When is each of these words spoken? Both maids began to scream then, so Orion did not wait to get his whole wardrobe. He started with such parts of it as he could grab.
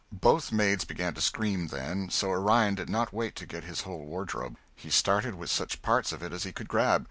Both 0.11 0.51
maids 0.51 0.83
began 0.83 1.13
to 1.13 1.21
scream 1.21 1.67
then, 1.67 2.09
so 2.09 2.29
Orion 2.29 2.73
did 2.73 2.89
not 2.89 3.13
wait 3.13 3.35
to 3.35 3.45
get 3.45 3.65
his 3.65 3.81
whole 3.81 4.03
wardrobe. 4.03 4.57
He 4.75 4.89
started 4.89 5.35
with 5.35 5.51
such 5.51 5.83
parts 5.83 6.11
of 6.11 6.23
it 6.23 6.33
as 6.33 6.41
he 6.41 6.51
could 6.51 6.67
grab. 6.67 6.99